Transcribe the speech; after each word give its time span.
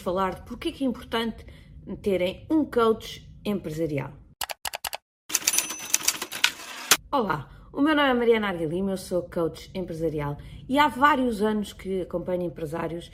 falar 0.00 0.34
de 0.34 0.42
porque 0.42 0.68
é 0.68 0.72
que 0.72 0.84
é 0.84 0.86
importante 0.86 1.44
terem 2.02 2.46
um 2.50 2.64
coach 2.64 3.28
empresarial. 3.44 4.12
Olá, 7.12 7.50
o 7.72 7.80
meu 7.80 7.94
nome 7.94 8.08
é 8.08 8.14
Mariana 8.14 8.48
Arga 8.48 8.64
Lima, 8.64 8.92
eu 8.92 8.96
sou 8.96 9.22
coach 9.22 9.70
empresarial 9.74 10.38
e 10.68 10.78
há 10.78 10.88
vários 10.88 11.42
anos 11.42 11.72
que 11.72 12.02
acompanho 12.02 12.42
empresários 12.42 13.08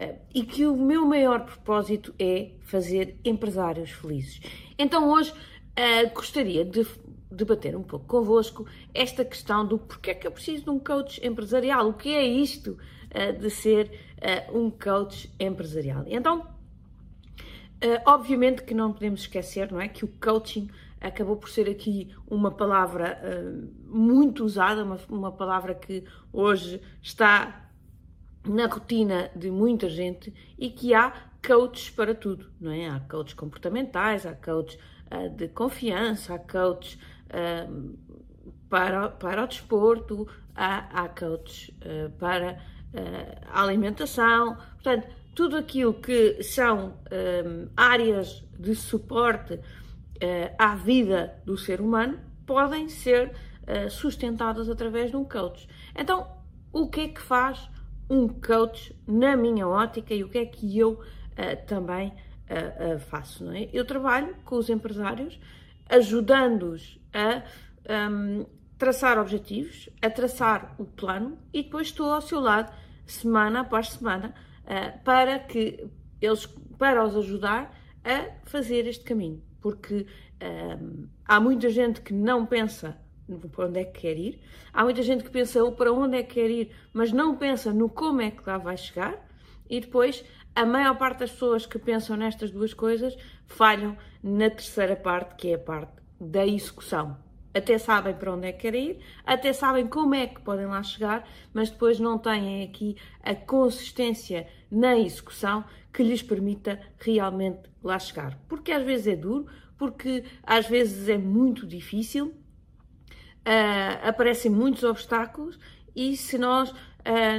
uh, 0.00 0.18
e 0.34 0.44
que 0.44 0.66
o 0.66 0.76
meu 0.76 1.06
maior 1.06 1.44
propósito 1.44 2.14
é 2.18 2.52
fazer 2.62 3.18
empresários 3.24 3.90
felizes. 3.90 4.40
Então 4.78 5.10
hoje 5.10 5.30
uh, 5.32 6.14
gostaria 6.14 6.64
de 6.64 6.86
debater 7.30 7.76
um 7.76 7.82
pouco 7.82 8.06
convosco 8.06 8.66
esta 8.92 9.24
questão 9.24 9.66
do 9.66 9.78
porquê 9.78 10.10
é 10.10 10.14
que 10.14 10.26
eu 10.26 10.32
preciso 10.32 10.64
de 10.64 10.70
um 10.70 10.78
coach 10.78 11.24
empresarial, 11.24 11.88
o 11.88 11.94
que 11.94 12.14
é 12.14 12.24
isto 12.24 12.78
uh, 13.14 13.38
de 13.38 13.50
ser 13.50 13.90
um 14.52 14.70
coach 14.70 15.30
empresarial. 15.38 16.04
Então, 16.06 16.46
obviamente 18.06 18.62
que 18.62 18.72
não 18.72 18.92
podemos 18.92 19.20
esquecer, 19.20 19.70
não 19.70 19.80
é, 19.80 19.88
que 19.88 20.04
o 20.04 20.08
coaching 20.08 20.70
acabou 21.06 21.36
por 21.36 21.50
ser 21.50 21.68
aqui 21.68 22.14
uma 22.26 22.50
palavra 22.50 23.20
uh, 23.22 23.94
muito 23.94 24.44
usada, 24.44 24.82
uma, 24.82 24.98
uma 25.08 25.32
palavra 25.32 25.74
que 25.74 26.04
hoje 26.32 26.80
está 27.02 27.68
na 28.46 28.66
rotina 28.66 29.30
de 29.36 29.50
muita 29.50 29.88
gente 29.88 30.32
e 30.58 30.70
que 30.70 30.94
há 30.94 31.12
coaches 31.46 31.90
para 31.90 32.14
tudo, 32.14 32.50
não 32.58 32.70
é? 32.70 32.88
Há 32.88 33.00
coaches 33.00 33.34
comportamentais, 33.34 34.24
há 34.24 34.34
coaches 34.34 34.78
uh, 35.10 35.28
de 35.28 35.48
confiança, 35.48 36.34
há 36.34 36.38
coaches 36.38 36.98
uh, 37.28 37.98
para, 38.70 39.10
para 39.10 39.44
o 39.44 39.46
desporto, 39.46 40.26
há, 40.54 41.02
há 41.02 41.08
coaches 41.08 41.68
uh, 41.68 42.10
para 42.18 42.58
a 43.50 43.62
alimentação, 43.62 44.56
portanto, 44.74 45.08
tudo 45.34 45.56
aquilo 45.56 45.94
que 45.94 46.42
são 46.42 46.94
áreas 47.76 48.44
de 48.58 48.74
suporte 48.74 49.54
uh, 49.54 49.60
à 50.56 50.74
vida 50.74 51.34
do 51.44 51.56
ser 51.58 51.80
humano 51.80 52.18
podem 52.46 52.88
ser 52.88 53.32
sustentadas 53.90 54.68
através 54.68 55.10
de 55.10 55.16
um 55.16 55.24
coach. 55.24 55.66
Então, 55.96 56.30
o 56.70 56.86
que 56.86 57.00
é 57.00 57.08
que 57.08 57.20
faz 57.20 57.70
um 58.10 58.28
coach 58.28 58.94
na 59.08 59.34
minha 59.38 59.66
ótica 59.66 60.12
e 60.12 60.22
o 60.22 60.28
que 60.28 60.36
é 60.36 60.44
que 60.44 60.78
eu 60.78 61.00
também 61.66 62.12
faço? 63.08 63.50
É? 63.52 63.70
Eu 63.72 63.86
trabalho 63.86 64.36
com 64.44 64.56
os 64.56 64.68
empresários 64.68 65.40
ajudando-os 65.88 66.98
a 67.12 67.42
um, 68.10 68.40
ehm, 68.40 68.46
traçar 68.78 69.18
objetivos, 69.18 69.88
a 70.02 70.10
traçar 70.10 70.74
o 70.78 70.84
plano 70.84 71.38
e 71.52 71.62
depois 71.62 71.88
estou 71.88 72.12
ao 72.12 72.20
seu 72.20 72.40
lado 72.40 72.72
semana 73.06 73.60
após 73.60 73.90
semana 73.90 74.34
para 75.04 75.38
que 75.38 75.86
eles 76.20 76.46
para 76.78 77.04
os 77.04 77.16
ajudar 77.16 77.76
a 78.04 78.30
fazer 78.44 78.86
este 78.86 79.04
caminho 79.04 79.42
porque 79.64 80.06
um, 80.42 81.08
há 81.24 81.40
muita 81.40 81.70
gente 81.70 82.02
que 82.02 82.12
não 82.12 82.44
pensa 82.44 82.98
para 83.50 83.66
onde 83.66 83.80
é 83.80 83.84
que 83.84 84.00
quer 84.02 84.18
ir, 84.18 84.38
há 84.74 84.84
muita 84.84 85.02
gente 85.02 85.24
que 85.24 85.30
pensa 85.30 85.58
para 85.72 85.90
onde 85.90 86.18
é 86.18 86.22
que 86.22 86.34
quer 86.34 86.50
ir, 86.50 86.70
mas 86.92 87.10
não 87.10 87.34
pensa 87.34 87.72
no 87.72 87.88
como 87.88 88.20
é 88.20 88.30
que 88.30 88.42
lá 88.46 88.58
vai 88.58 88.76
chegar, 88.76 89.26
e 89.70 89.80
depois 89.80 90.22
a 90.54 90.66
maior 90.66 90.98
parte 90.98 91.20
das 91.20 91.30
pessoas 91.30 91.64
que 91.64 91.78
pensam 91.78 92.18
nestas 92.18 92.50
duas 92.50 92.74
coisas 92.74 93.16
falham 93.46 93.96
na 94.22 94.50
terceira 94.50 94.94
parte, 94.94 95.36
que 95.36 95.48
é 95.48 95.54
a 95.54 95.58
parte 95.58 95.94
da 96.20 96.46
execução. 96.46 97.16
Até 97.54 97.78
sabem 97.78 98.14
para 98.14 98.34
onde 98.34 98.48
é 98.48 98.52
que 98.52 98.62
querem 98.62 98.90
ir, 98.90 98.98
até 99.24 99.52
sabem 99.52 99.86
como 99.86 100.14
é 100.14 100.26
que 100.26 100.40
podem 100.40 100.66
lá 100.66 100.82
chegar, 100.82 101.26
mas 101.52 101.70
depois 101.70 102.00
não 102.00 102.18
têm 102.18 102.64
aqui 102.64 102.96
a 103.22 103.34
consistência 103.34 104.48
na 104.68 104.98
execução 104.98 105.64
que 105.92 106.02
lhes 106.02 106.20
permita 106.20 106.80
realmente 106.98 107.70
lá 107.82 107.96
chegar. 107.98 108.36
Porque 108.48 108.72
às 108.72 108.84
vezes 108.84 109.06
é 109.06 109.14
duro, 109.14 109.46
porque 109.78 110.24
às 110.42 110.66
vezes 110.66 111.08
é 111.08 111.16
muito 111.16 111.66
difícil, 111.66 112.34
uh, 113.46 114.08
aparecem 114.08 114.50
muitos 114.50 114.82
obstáculos 114.82 115.58
e 115.94 116.16
se 116.16 116.38
nós 116.38 116.70
uh, 116.70 116.74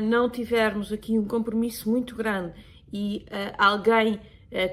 não 0.01 0.29
tivermos 0.29 0.93
aqui 0.93 1.19
um 1.19 1.25
compromisso 1.25 1.89
muito 1.89 2.15
grande 2.15 2.53
e 2.91 3.25
uh, 3.29 3.55
alguém 3.57 4.19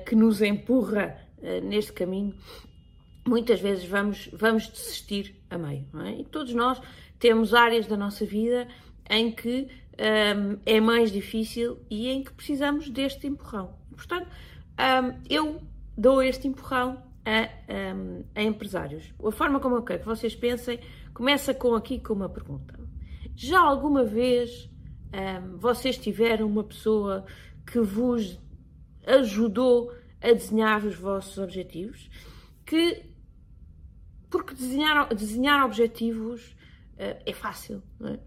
que 0.07 0.15
nos 0.15 0.41
empurra 0.41 1.17
neste 1.65 1.93
caminho, 1.93 2.33
muitas 3.27 3.61
vezes 3.61 3.85
vamos, 3.85 4.29
vamos 4.33 4.69
desistir 4.69 5.37
a 5.51 5.59
meio. 5.59 5.87
É? 6.07 6.21
E 6.21 6.25
todos 6.25 6.55
nós 6.55 6.81
temos 7.19 7.55
áreas 7.55 7.87
da 7.87 7.97
nossa 7.97 8.25
vida 8.25 8.67
em 9.09 9.31
que 9.31 9.69
um, 9.93 10.59
é 10.65 10.81
mais 10.81 11.13
difícil 11.13 11.79
e 11.91 12.09
em 12.09 12.25
que 12.25 12.33
precisamos 12.33 12.89
deste 12.89 13.27
empurrão. 13.27 13.75
Portanto, 13.95 14.29
um, 14.79 15.21
eu 15.29 15.63
dou 15.97 16.23
este 16.23 16.49
empurrão 16.49 17.03
a, 17.25 17.95
um, 17.95 18.25
a, 18.35 18.43
empresários. 18.43 19.13
A 19.25 19.31
forma 19.31 19.61
como 19.61 19.77
eu 19.77 19.83
quero 19.83 20.01
que 20.01 20.07
vocês 20.07 20.35
pensem 20.35 20.81
começa 21.15 21.55
com 21.55 21.75
aqui 21.75 22.01
com 22.01 22.15
uma 22.15 22.29
pergunta. 22.29 22.79
Já 23.37 23.61
alguma 23.61 24.05
vez 24.05 24.69
um, 25.13 25.59
vocês 25.59 25.97
tiveram 25.99 26.47
uma 26.47 26.65
pessoa 26.65 27.25
que 27.67 27.81
vos 27.81 28.41
ajudou 29.07 29.93
a 30.21 30.33
desenhar 30.33 30.85
os 30.85 30.97
vossos 30.97 31.39
objetivos? 31.39 32.11
Que 32.65 33.12
porque 34.33 34.55
desenhar, 34.55 35.15
desenhar 35.15 35.65
objetivos 35.65 36.57
uh, 36.95 37.23
é 37.25 37.33
fácil, 37.35 37.83
é? 38.03 38.19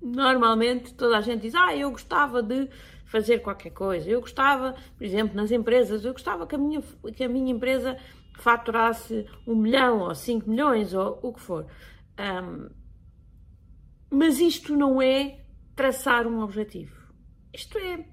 Normalmente 0.00 0.94
toda 0.94 1.18
a 1.18 1.20
gente 1.20 1.42
diz: 1.42 1.54
Ah, 1.56 1.76
eu 1.76 1.90
gostava 1.90 2.40
de 2.40 2.70
fazer 3.04 3.40
qualquer 3.40 3.70
coisa, 3.70 4.08
eu 4.08 4.20
gostava, 4.20 4.76
por 4.96 5.04
exemplo, 5.04 5.36
nas 5.36 5.50
empresas, 5.50 6.04
eu 6.04 6.12
gostava 6.12 6.46
que 6.46 6.54
a 6.54 6.58
minha, 6.58 6.80
que 7.14 7.24
a 7.24 7.28
minha 7.28 7.52
empresa 7.52 7.98
faturasse 8.38 9.26
um 9.44 9.56
milhão 9.56 10.00
ou 10.00 10.14
cinco 10.14 10.48
milhões 10.48 10.94
ou 10.94 11.18
o 11.20 11.32
que 11.32 11.40
for. 11.40 11.66
Um, 12.16 12.70
mas 14.10 14.38
isto 14.38 14.76
não 14.76 15.02
é 15.02 15.40
traçar 15.74 16.28
um 16.28 16.40
objetivo. 16.40 16.96
Isto 17.52 17.76
é 17.78 18.06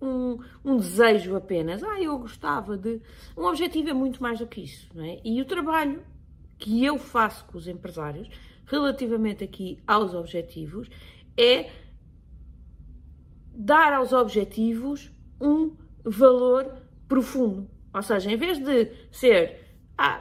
um, 0.00 0.38
um, 0.64 0.78
desejo 0.78 1.36
apenas. 1.36 1.82
Ah, 1.82 2.00
eu 2.00 2.18
gostava 2.18 2.78
de. 2.78 3.02
Um 3.36 3.44
objetivo 3.44 3.90
é 3.90 3.92
muito 3.92 4.22
mais 4.22 4.38
do 4.38 4.46
que 4.46 4.62
isso. 4.62 4.88
Não 4.94 5.04
é? 5.04 5.20
E 5.22 5.42
o 5.42 5.44
trabalho 5.44 6.02
que 6.58 6.84
eu 6.84 6.98
faço 6.98 7.44
com 7.46 7.58
os 7.58 7.68
empresários, 7.68 8.28
relativamente 8.66 9.44
aqui 9.44 9.78
aos 9.86 10.14
objetivos, 10.14 10.88
é 11.36 11.70
dar 13.54 13.92
aos 13.92 14.12
objetivos 14.12 15.10
um 15.40 15.76
valor 16.04 16.82
profundo. 17.08 17.68
Ou 17.92 18.02
seja, 18.02 18.30
em 18.30 18.36
vez 18.36 18.58
de 18.58 18.90
ser, 19.10 19.76
ah, 19.96 20.20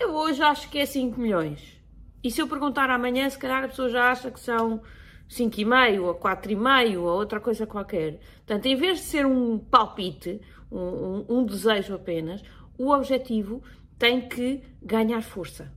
eu 0.00 0.14
hoje 0.14 0.42
acho 0.42 0.68
que 0.68 0.78
é 0.78 0.86
5 0.86 1.20
milhões, 1.20 1.80
e 2.22 2.30
se 2.30 2.40
eu 2.40 2.46
perguntar 2.46 2.88
amanhã, 2.88 3.28
se 3.28 3.38
calhar 3.38 3.64
a 3.64 3.68
pessoa 3.68 3.88
já 3.88 4.10
acha 4.10 4.30
que 4.30 4.38
são 4.38 4.80
5,5 5.28 6.02
ou 6.02 6.14
4,5 6.14 6.98
ou 7.00 7.06
outra 7.06 7.40
coisa 7.40 7.66
qualquer. 7.66 8.20
Portanto, 8.36 8.66
em 8.66 8.76
vez 8.76 8.98
de 8.98 9.04
ser 9.04 9.26
um 9.26 9.58
palpite, 9.58 10.40
um, 10.70 10.78
um, 10.78 11.24
um 11.28 11.44
desejo 11.44 11.94
apenas, 11.94 12.42
o 12.78 12.90
objetivo 12.90 13.62
tem 14.02 14.20
que 14.20 14.60
ganhar 14.82 15.22
força. 15.22 15.72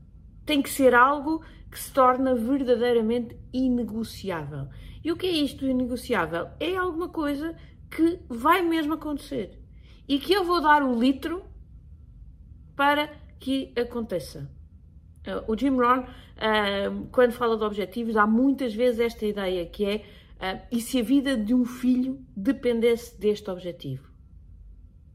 Tem 0.47 0.59
que 0.59 0.69
ser 0.71 0.95
algo 0.95 1.45
que 1.69 1.77
se 1.77 1.93
torna 1.93 2.33
verdadeiramente 2.33 3.37
inegociável. 3.53 4.67
E 5.03 5.11
o 5.11 5.15
que 5.15 5.27
é 5.27 5.31
isto 5.31 5.63
inegociável? 5.63 6.47
É 6.59 6.75
alguma 6.75 7.07
coisa 7.07 7.55
que 7.87 8.19
vai 8.27 8.63
mesmo 8.63 8.95
acontecer 8.95 9.61
e 10.07 10.17
que 10.17 10.33
eu 10.33 10.43
vou 10.43 10.59
dar 10.59 10.81
o 10.81 10.99
litro 10.99 11.45
para 12.75 13.15
que 13.39 13.71
aconteça. 13.77 14.51
Uh, 15.27 15.51
o 15.51 15.55
Jim 15.55 15.77
Rohn, 15.77 15.99
uh, 15.99 17.07
quando 17.11 17.31
fala 17.31 17.55
de 17.55 17.63
objetivos, 17.63 18.17
há 18.17 18.25
muitas 18.25 18.73
vezes 18.73 18.99
esta 18.99 19.23
ideia 19.23 19.67
que 19.67 19.85
é 19.85 19.95
uh, 19.97 20.65
e 20.71 20.81
se 20.81 20.99
a 20.99 21.03
vida 21.03 21.37
de 21.37 21.53
um 21.53 21.63
filho 21.63 22.25
dependesse 22.35 23.19
deste 23.19 23.51
objetivo? 23.51 24.09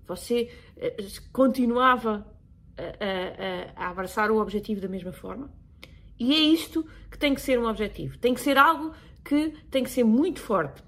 Você 0.06 0.48
continuava 1.32 2.24
a, 2.80 3.82
a, 3.82 3.86
a 3.86 3.90
abraçar 3.90 4.30
o 4.30 4.40
objetivo 4.40 4.80
da 4.80 4.88
mesma 4.88 5.12
forma? 5.12 5.50
E 6.18 6.34
é 6.34 6.38
isto 6.38 6.86
que 7.10 7.18
tem 7.18 7.34
que 7.34 7.40
ser 7.40 7.58
um 7.58 7.66
objetivo. 7.66 8.18
Tem 8.18 8.34
que 8.34 8.40
ser 8.40 8.58
algo 8.58 8.92
que 9.24 9.54
tem 9.70 9.82
que 9.82 9.90
ser 9.90 10.04
muito 10.04 10.40
forte. 10.40 10.82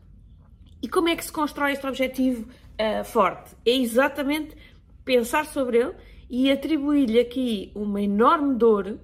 E 0.82 0.88
como 0.88 1.08
é 1.08 1.16
que 1.16 1.24
se 1.24 1.32
constrói 1.32 1.72
este 1.72 1.86
objetivo 1.86 2.48
uh, 2.48 3.04
forte? 3.04 3.56
É 3.64 3.70
exatamente 3.70 4.56
pensar 5.04 5.46
sobre 5.46 5.78
ele 5.78 5.94
e 6.28 6.50
atribuir-lhe 6.50 7.18
aqui 7.18 7.72
uma 7.74 8.02
enorme 8.02 8.56
dor 8.56 8.98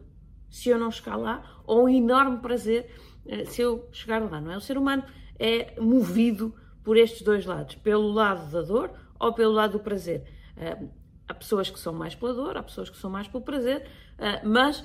se 0.50 0.68
eu 0.68 0.78
não 0.78 0.90
chegar 0.90 1.16
lá 1.16 1.62
ou 1.66 1.84
um 1.84 1.88
enorme 1.88 2.38
prazer 2.38 2.90
uh, 3.24 3.46
se 3.46 3.62
eu 3.62 3.88
chegar 3.92 4.22
lá, 4.22 4.40
não 4.40 4.52
é? 4.52 4.56
O 4.56 4.60
ser 4.60 4.76
humano 4.76 5.04
é 5.38 5.80
movido 5.80 6.54
por 6.82 6.96
estes 6.96 7.22
dois 7.22 7.46
lados, 7.46 7.76
pelo 7.76 8.10
lado 8.10 8.50
da 8.50 8.62
dor 8.62 8.90
ou 9.18 9.32
pelo 9.32 9.52
lado 9.52 9.72
do 9.72 9.80
prazer. 9.80 10.24
Uh, 10.56 10.90
há 11.28 11.34
pessoas 11.34 11.70
que 11.70 11.78
são 11.78 11.92
mais 11.92 12.14
pela 12.14 12.32
dor, 12.32 12.56
há 12.56 12.62
pessoas 12.62 12.88
que 12.88 12.96
são 12.96 13.10
mais 13.10 13.28
pelo 13.28 13.44
prazer, 13.44 13.86
mas 14.42 14.82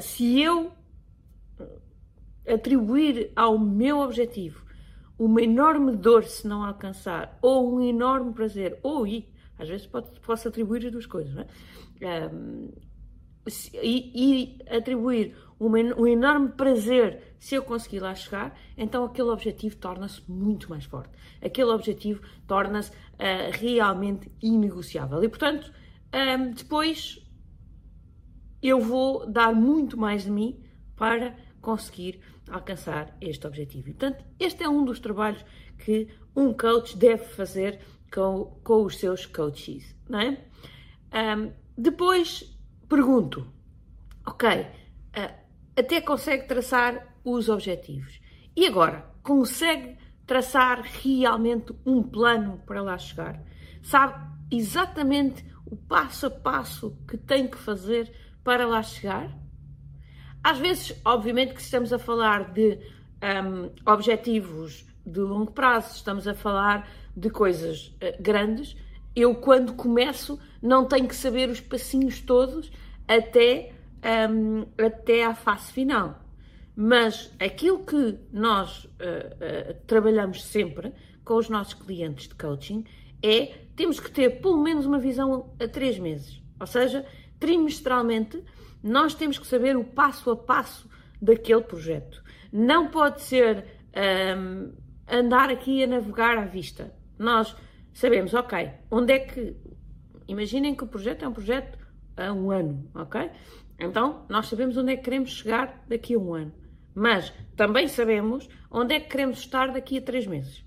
se 0.00 0.40
eu 0.40 0.70
atribuir 2.46 3.32
ao 3.34 3.58
meu 3.58 4.00
objetivo 4.00 4.68
uma 5.18 5.42
enorme 5.42 5.96
dor 5.96 6.24
se 6.24 6.46
não 6.46 6.62
alcançar, 6.62 7.36
ou 7.42 7.74
um 7.74 7.82
enorme 7.82 8.32
prazer, 8.32 8.78
ou 8.82 9.04
Às 9.58 9.68
vezes 9.68 9.86
pode, 9.86 10.08
posso 10.20 10.46
atribuir 10.46 10.86
as 10.86 10.92
duas 10.92 11.06
coisas, 11.06 11.34
não 11.34 11.42
é? 11.42 12.28
Um, 12.32 12.70
e, 13.82 14.12
e, 14.14 14.76
atribuir 14.76 15.34
uma, 15.58 15.78
um 15.78 16.06
enorme 16.06 16.50
prazer 16.50 17.34
se 17.38 17.54
eu 17.54 17.62
conseguir 17.62 18.00
lá 18.00 18.14
chegar, 18.14 18.56
então 18.76 19.04
aquele 19.04 19.30
objetivo 19.30 19.76
torna-se 19.76 20.22
muito 20.30 20.70
mais 20.70 20.84
forte. 20.84 21.10
Aquele 21.42 21.70
objetivo 21.70 22.22
torna-se 22.46 22.90
uh, 22.90 23.50
realmente 23.52 24.30
inegociável. 24.40 25.24
E, 25.24 25.28
portanto, 25.28 25.72
um, 26.14 26.50
depois 26.52 27.24
eu 28.62 28.80
vou 28.80 29.30
dar 29.30 29.54
muito 29.54 29.96
mais 29.96 30.24
de 30.24 30.30
mim 30.30 30.62
para 30.96 31.36
conseguir 31.60 32.20
alcançar 32.48 33.16
este 33.20 33.46
objetivo. 33.46 33.86
Portanto, 33.86 34.24
este 34.38 34.64
é 34.64 34.68
um 34.68 34.84
dos 34.84 35.00
trabalhos 35.00 35.44
que 35.78 36.08
um 36.34 36.52
coach 36.52 36.96
deve 36.96 37.24
fazer 37.24 37.80
com, 38.12 38.58
com 38.64 38.84
os 38.84 38.96
seus 38.96 39.26
coaches, 39.26 39.94
não 40.08 40.20
é? 40.20 40.44
Um, 41.12 41.52
depois 41.76 42.56
pergunto, 42.88 43.46
ok, 44.26 44.60
uh, 44.60 45.34
até 45.76 46.00
consegue 46.00 46.46
traçar 46.48 47.14
os 47.24 47.48
objetivos. 47.48 48.20
E 48.56 48.66
agora, 48.66 49.08
consegue 49.22 49.96
traçar 50.26 50.82
realmente 50.82 51.72
um 51.86 52.02
plano 52.02 52.62
para 52.66 52.82
lá 52.82 52.98
chegar? 52.98 53.42
Sabe 53.82 54.28
exatamente 54.50 55.44
o 55.70 55.76
passo 55.76 56.26
a 56.26 56.30
passo 56.30 56.96
que 57.06 57.16
tem 57.16 57.46
que 57.46 57.58
fazer 57.58 58.12
para 58.42 58.66
lá 58.66 58.82
chegar? 58.82 59.36
Às 60.42 60.58
vezes, 60.58 60.98
obviamente, 61.04 61.54
que 61.54 61.60
estamos 61.60 61.92
a 61.92 61.98
falar 61.98 62.52
de 62.52 62.78
um, 63.22 63.70
objetivos 63.90 64.86
de 65.04 65.20
longo 65.20 65.52
prazo, 65.52 65.96
estamos 65.96 66.26
a 66.26 66.34
falar 66.34 66.88
de 67.16 67.28
coisas 67.30 67.88
uh, 67.88 68.22
grandes. 68.22 68.76
Eu, 69.14 69.34
quando 69.34 69.74
começo, 69.74 70.38
não 70.62 70.84
tenho 70.84 71.08
que 71.08 71.16
saber 71.16 71.48
os 71.48 71.60
passinhos 71.60 72.20
todos 72.20 72.70
até, 73.06 73.72
um, 74.30 74.66
até 74.82 75.24
à 75.24 75.34
fase 75.34 75.72
final. 75.72 76.22
Mas 76.76 77.34
aquilo 77.40 77.84
que 77.84 78.18
nós 78.32 78.84
uh, 78.84 78.88
uh, 78.88 79.74
trabalhamos 79.86 80.44
sempre 80.44 80.92
com 81.24 81.34
os 81.34 81.48
nossos 81.48 81.74
clientes 81.74 82.28
de 82.28 82.34
coaching 82.36 82.84
é 83.22 83.66
temos 83.76 84.00
que 84.00 84.10
ter 84.10 84.40
pelo 84.40 84.62
menos 84.62 84.86
uma 84.86 84.98
visão 84.98 85.54
a 85.60 85.68
três 85.68 85.98
meses. 85.98 86.42
Ou 86.58 86.66
seja, 86.66 87.06
trimestralmente 87.38 88.42
nós 88.82 89.14
temos 89.14 89.38
que 89.38 89.46
saber 89.46 89.76
o 89.76 89.84
passo 89.84 90.30
a 90.30 90.36
passo 90.36 90.88
daquele 91.20 91.62
projeto. 91.62 92.22
Não 92.52 92.88
pode 92.88 93.22
ser 93.22 93.64
um, 94.36 94.72
andar 95.08 95.50
aqui 95.50 95.82
a 95.82 95.86
navegar 95.86 96.38
à 96.38 96.44
vista. 96.44 96.92
Nós 97.18 97.54
sabemos, 97.92 98.34
ok, 98.34 98.70
onde 98.90 99.12
é 99.12 99.18
que. 99.20 99.56
Imaginem 100.26 100.74
que 100.74 100.84
o 100.84 100.86
projeto 100.86 101.24
é 101.24 101.28
um 101.28 101.32
projeto 101.32 101.78
a 102.16 102.32
um 102.32 102.50
ano, 102.50 102.90
ok? 102.94 103.30
Então, 103.78 104.26
nós 104.28 104.46
sabemos 104.48 104.76
onde 104.76 104.92
é 104.92 104.96
que 104.96 105.04
queremos 105.04 105.30
chegar 105.30 105.84
daqui 105.88 106.14
a 106.14 106.18
um 106.18 106.34
ano. 106.34 106.52
Mas 106.94 107.32
também 107.56 107.88
sabemos 107.88 108.48
onde 108.70 108.94
é 108.94 109.00
que 109.00 109.08
queremos 109.08 109.38
estar 109.38 109.72
daqui 109.72 109.98
a 109.98 110.02
três 110.02 110.26
meses. 110.26 110.64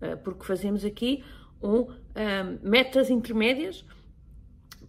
Eh, 0.00 0.16
porque 0.16 0.44
fazemos 0.44 0.84
aqui 0.84 1.24
um, 1.62 1.82
um, 1.82 2.58
metas 2.62 3.10
intermédias 3.10 3.84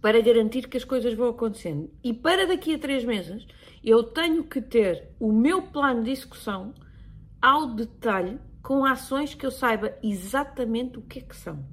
para 0.00 0.20
garantir 0.20 0.68
que 0.68 0.76
as 0.76 0.84
coisas 0.84 1.14
vão 1.14 1.30
acontecendo. 1.30 1.90
E 2.02 2.12
para 2.12 2.46
daqui 2.46 2.74
a 2.74 2.78
três 2.78 3.04
meses, 3.04 3.46
eu 3.82 4.02
tenho 4.02 4.44
que 4.44 4.60
ter 4.60 5.10
o 5.18 5.32
meu 5.32 5.62
plano 5.62 6.02
de 6.02 6.10
execução 6.10 6.74
ao 7.40 7.74
detalhe, 7.74 8.38
com 8.62 8.84
ações 8.84 9.34
que 9.34 9.44
eu 9.44 9.50
saiba 9.50 9.94
exatamente 10.02 10.98
o 10.98 11.02
que 11.02 11.18
é 11.18 11.22
que 11.22 11.36
são. 11.36 11.64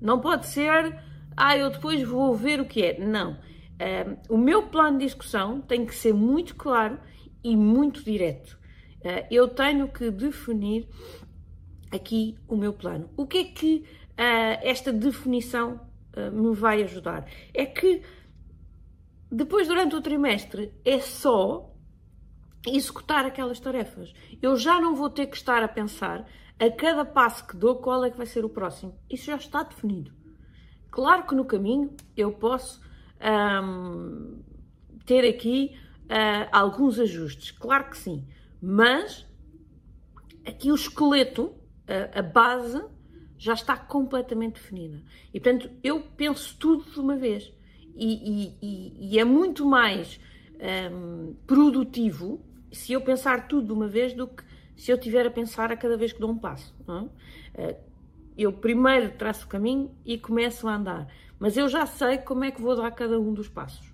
Não 0.00 0.20
pode 0.20 0.46
ser, 0.46 0.98
ah, 1.36 1.56
eu 1.56 1.70
depois 1.70 2.02
vou 2.02 2.34
ver 2.34 2.60
o 2.60 2.66
que 2.66 2.82
é. 2.82 2.98
Não. 2.98 3.38
Um, 3.74 4.34
o 4.34 4.38
meu 4.38 4.64
plano 4.68 4.98
de 4.98 5.04
execução 5.04 5.60
tem 5.60 5.84
que 5.84 5.94
ser 5.94 6.14
muito 6.14 6.54
claro 6.56 6.98
e 7.42 7.56
muito 7.56 8.04
direto. 8.04 8.58
Uh, 9.00 9.26
eu 9.30 9.48
tenho 9.48 9.88
que 9.88 10.10
definir 10.10 10.88
aqui 11.90 12.36
o 12.48 12.56
meu 12.56 12.72
plano. 12.72 13.10
O 13.16 13.26
que 13.26 13.38
é 13.38 13.44
que 13.44 13.84
esta 14.16 14.92
definição 14.92 15.80
eh, 16.12 16.30
me 16.30 16.54
vai 16.54 16.82
ajudar. 16.82 17.26
É 17.52 17.66
que 17.66 18.02
depois, 19.30 19.66
durante 19.66 19.96
o 19.96 20.00
trimestre, 20.00 20.72
é 20.84 21.00
só 21.00 21.74
executar 22.66 23.26
aquelas 23.26 23.58
tarefas. 23.58 24.12
Eu 24.40 24.56
já 24.56 24.80
não 24.80 24.94
vou 24.94 25.10
ter 25.10 25.26
que 25.26 25.36
estar 25.36 25.62
a 25.62 25.68
pensar 25.68 26.26
a 26.58 26.70
cada 26.70 27.04
passo 27.04 27.46
que 27.46 27.56
dou 27.56 27.76
qual 27.76 28.04
é 28.04 28.10
que 28.10 28.16
vai 28.16 28.26
ser 28.26 28.44
o 28.44 28.48
próximo. 28.48 28.98
Isso 29.10 29.26
já 29.26 29.36
está 29.36 29.62
definido. 29.62 30.12
Claro 30.90 31.26
que 31.26 31.34
no 31.34 31.44
caminho 31.44 31.94
eu 32.16 32.32
posso 32.32 32.80
ter 35.06 35.28
aqui 35.28 35.76
uh, 36.04 36.48
alguns 36.52 36.98
ajustes, 36.98 37.50
claro 37.50 37.90
que 37.90 37.96
sim, 37.96 38.26
mas 38.60 39.26
aqui 40.46 40.70
o 40.70 40.74
esqueleto, 40.74 41.46
uh, 41.46 42.18
a 42.18 42.22
base, 42.22 42.82
já 43.44 43.52
está 43.52 43.76
completamente 43.76 44.54
definida. 44.54 45.02
E 45.34 45.38
portanto, 45.38 45.70
eu 45.82 46.00
penso 46.16 46.56
tudo 46.58 46.90
de 46.90 46.98
uma 46.98 47.14
vez. 47.14 47.52
E, 47.94 48.54
e, 48.62 49.10
e 49.12 49.18
é 49.18 49.24
muito 49.24 49.66
mais 49.66 50.18
um, 50.90 51.34
produtivo 51.46 52.42
se 52.72 52.94
eu 52.94 53.02
pensar 53.02 53.46
tudo 53.46 53.66
de 53.66 53.72
uma 53.74 53.86
vez 53.86 54.14
do 54.14 54.26
que 54.26 54.42
se 54.74 54.90
eu 54.90 54.96
tiver 54.96 55.26
a 55.26 55.30
pensar 55.30 55.70
a 55.70 55.76
cada 55.76 55.94
vez 55.94 56.10
que 56.10 56.20
dou 56.20 56.30
um 56.30 56.38
passo. 56.38 56.74
É? 56.88 57.72
Uh, 57.72 57.76
eu 58.36 58.50
primeiro 58.50 59.12
traço 59.12 59.44
o 59.44 59.48
caminho 59.48 59.94
e 60.06 60.16
começo 60.16 60.66
a 60.66 60.76
andar, 60.76 61.06
mas 61.38 61.54
eu 61.58 61.68
já 61.68 61.84
sei 61.84 62.16
como 62.16 62.44
é 62.44 62.50
que 62.50 62.62
vou 62.62 62.74
dar 62.74 62.90
cada 62.92 63.20
um 63.20 63.34
dos 63.34 63.48
passos. 63.48 63.92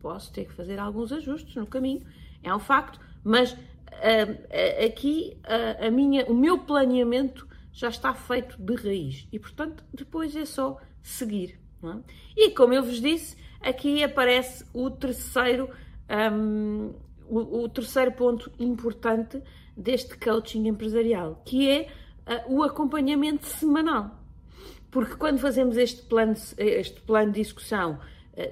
Posso 0.00 0.32
ter 0.32 0.44
que 0.44 0.52
fazer 0.52 0.80
alguns 0.80 1.12
ajustes 1.12 1.54
no 1.54 1.68
caminho, 1.68 2.04
é 2.42 2.52
um 2.52 2.58
facto, 2.58 3.00
mas 3.22 3.52
uh, 3.52 4.84
aqui 4.84 5.38
uh, 5.44 5.86
a 5.86 5.90
minha, 5.90 6.26
o 6.26 6.34
meu 6.34 6.58
planeamento 6.58 7.46
já 7.76 7.90
está 7.90 8.14
feito 8.14 8.56
de 8.58 8.74
raiz 8.74 9.28
e, 9.30 9.38
portanto, 9.38 9.84
depois 9.92 10.34
é 10.34 10.46
só 10.46 10.80
seguir. 11.02 11.60
É? 11.84 11.98
E 12.34 12.50
como 12.52 12.72
eu 12.72 12.82
vos 12.82 13.02
disse, 13.02 13.36
aqui 13.60 14.02
aparece 14.02 14.64
o 14.72 14.90
terceiro, 14.90 15.68
um, 16.32 16.94
o, 17.28 17.64
o, 17.64 17.68
terceiro 17.68 18.12
ponto 18.12 18.50
importante 18.58 19.42
deste 19.76 20.16
coaching 20.16 20.66
empresarial, 20.66 21.42
que 21.44 21.68
é 21.68 21.88
uh, 22.48 22.56
o 22.56 22.62
acompanhamento 22.62 23.44
semanal. 23.44 24.22
Porque 24.90 25.14
quando 25.16 25.38
fazemos 25.38 25.76
este 25.76 26.00
plano, 26.00 26.34
este 26.56 27.02
plano 27.02 27.30
de 27.30 27.42
execução 27.42 28.00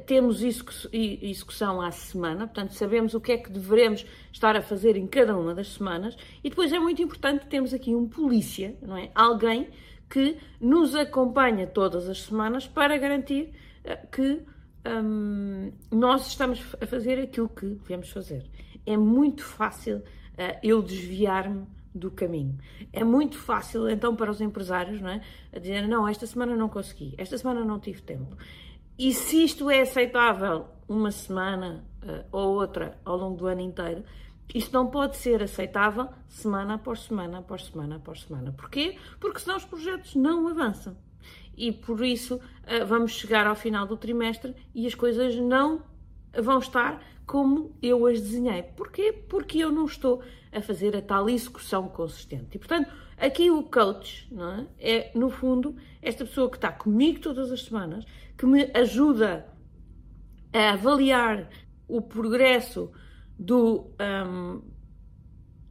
temos 0.07 0.43
execução 0.43 1.81
à 1.81 1.91
semana, 1.91 2.47
portanto, 2.47 2.73
sabemos 2.73 3.14
o 3.14 3.21
que 3.21 3.33
é 3.33 3.38
que 3.38 3.50
devemos 3.50 4.07
estar 4.33 4.57
a 4.57 4.62
fazer 4.62 4.97
em 4.97 5.07
cada 5.07 5.37
uma 5.37 5.55
das 5.55 5.69
semanas, 5.75 6.17
e 6.43 6.49
depois 6.49 6.73
é 6.73 6.79
muito 6.79 7.03
importante 7.03 7.47
termos 7.47 7.75
aqui 7.75 7.95
um 7.95 8.09
polícia, 8.09 8.76
não 8.81 8.97
é? 8.97 9.11
Alguém 9.14 9.69
que 10.09 10.37
nos 10.61 10.95
acompanha 10.95 11.67
todas 11.67 12.09
as 12.09 12.23
semanas 12.23 12.67
para 12.67 12.97
garantir 12.97 13.53
eh, 13.85 13.97
que 14.11 14.43
hum, 14.87 15.73
nós 15.91 16.29
estamos 16.29 16.62
a 16.81 16.87
fazer 16.87 17.19
aquilo 17.19 17.49
que 17.49 17.67
devemos 17.67 18.11
fazer. 18.11 18.45
É 18.87 18.97
muito 18.97 19.43
fácil 19.43 19.97
uh, 19.97 20.59
eu 20.62 20.83
desviar-me 20.83 21.67
do 21.95 22.11
caminho. 22.11 22.59
É 22.93 23.05
muito 23.05 23.38
fácil, 23.38 23.88
então, 23.88 24.17
para 24.17 24.31
os 24.31 24.41
empresários, 24.41 25.00
não 25.00 25.09
é? 25.09 25.21
A 25.53 25.59
dizer, 25.59 25.87
não, 25.87 26.07
esta 26.09 26.26
semana 26.26 26.57
não 26.57 26.69
consegui, 26.69 27.14
esta 27.17 27.38
semana 27.38 27.64
não 27.64 27.79
tive 27.79 28.03
tempo. 28.03 28.37
E 28.99 29.13
se 29.13 29.45
isto 29.45 29.69
é 29.69 29.81
aceitável 29.81 30.67
uma 30.89 31.11
semana 31.11 31.85
uh, 32.03 32.25
ou 32.31 32.55
outra 32.55 32.99
ao 33.05 33.17
longo 33.17 33.37
do 33.37 33.47
ano 33.47 33.61
inteiro, 33.61 34.05
isto 34.55 34.73
não 34.73 34.87
pode 34.87 35.17
ser 35.17 35.43
aceitável 35.43 36.09
semana 36.29 36.75
após 36.75 37.01
semana, 37.01 37.39
após 37.39 37.65
semana, 37.65 37.97
após 37.97 38.23
semana. 38.23 38.53
Porquê? 38.53 38.97
Porque 39.19 39.41
senão 39.41 39.57
os 39.57 39.65
projetos 39.65 40.15
não 40.15 40.47
avançam. 40.47 40.97
E 41.57 41.73
por 41.73 42.05
isso 42.05 42.37
uh, 42.37 42.87
vamos 42.87 43.13
chegar 43.13 43.47
ao 43.47 43.57
final 43.57 43.87
do 43.87 43.97
trimestre 43.97 44.55
e 44.75 44.87
as 44.87 44.95
coisas 44.95 45.35
não 45.37 45.83
vão 46.41 46.59
estar 46.59 47.03
como 47.27 47.77
eu 47.83 48.07
as 48.07 48.21
desenhei. 48.21 48.63
Porquê? 48.63 49.13
Porque 49.13 49.59
eu 49.59 49.73
não 49.73 49.87
estou 49.87 50.23
a 50.53 50.61
fazer 50.61 50.97
a 50.97 51.03
tal 51.03 51.29
execução 51.29 51.89
consistente. 51.89 52.57
E 52.57 52.59
portanto, 52.59 52.93
aqui 53.18 53.50
o 53.50 53.62
coach 53.62 54.28
é? 54.78 54.97
é, 54.97 55.11
no 55.14 55.30
fundo, 55.30 55.76
esta 56.02 56.25
pessoa 56.25 56.50
que 56.50 56.56
está 56.56 56.73
comigo 56.73 57.21
todas 57.21 57.50
as 57.50 57.62
semanas 57.62 58.04
que 58.37 58.47
me 58.47 58.71
ajuda 58.75 59.47
a 60.52 60.73
avaliar 60.73 61.49
o 61.88 62.00
progresso 62.00 62.90
do, 63.38 63.90
um, 64.00 64.62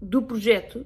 do 0.02 0.22
projeto, 0.22 0.86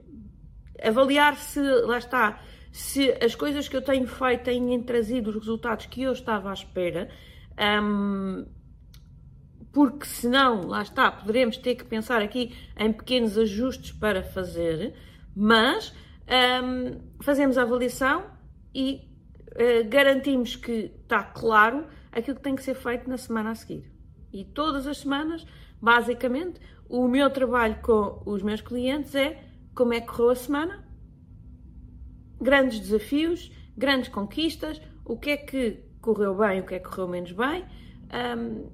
avaliar 0.81 1.35
se, 1.37 1.59
lá 1.61 1.97
está, 1.97 2.41
se 2.71 3.11
as 3.23 3.35
coisas 3.35 3.67
que 3.67 3.75
eu 3.75 3.81
tenho 3.81 4.07
feito 4.07 4.43
têm 4.43 4.81
trazido 4.83 5.29
os 5.29 5.35
resultados 5.35 5.87
que 5.87 6.03
eu 6.03 6.11
estava 6.11 6.49
à 6.49 6.53
espera, 6.53 7.09
um, 7.81 8.45
porque 9.71 10.05
senão, 10.05 10.67
lá 10.67 10.81
está, 10.81 11.11
poderemos 11.11 11.57
ter 11.57 11.75
que 11.75 11.83
pensar 11.83 12.21
aqui 12.21 12.55
em 12.77 12.91
pequenos 12.91 13.37
ajustes 13.37 13.91
para 13.91 14.23
fazer, 14.23 14.93
mas 15.35 15.93
um, 16.27 16.99
fazemos 17.21 17.57
a 17.57 17.61
avaliação 17.63 18.25
e 18.73 19.01
uh, 19.51 19.87
garantimos 19.89 20.55
que 20.55 20.91
está 21.01 21.23
claro 21.23 21.87
aquilo 22.11 22.37
que 22.37 22.43
tem 22.43 22.55
que 22.55 22.63
ser 22.63 22.75
feito 22.75 23.09
na 23.09 23.17
semana 23.17 23.51
a 23.51 23.55
seguir. 23.55 23.91
E 24.33 24.43
todas 24.43 24.87
as 24.87 24.99
semanas, 24.99 25.45
basicamente, 25.81 26.59
o 26.89 27.07
meu 27.07 27.29
trabalho 27.29 27.77
com 27.81 28.21
os 28.25 28.41
meus 28.41 28.61
clientes 28.61 29.15
é 29.15 29.43
como 29.73 29.93
é 29.93 30.01
que 30.01 30.07
correu 30.07 30.29
a 30.31 30.35
semana, 30.35 30.87
grandes 32.41 32.79
desafios, 32.79 33.51
grandes 33.77 34.09
conquistas, 34.09 34.81
o 35.05 35.17
que 35.17 35.31
é 35.31 35.37
que 35.37 35.83
correu 36.01 36.35
bem, 36.35 36.59
o 36.59 36.65
que 36.65 36.75
é 36.75 36.79
que 36.79 36.89
correu 36.89 37.07
menos 37.07 37.31
bem, 37.31 37.65
um, 38.37 38.69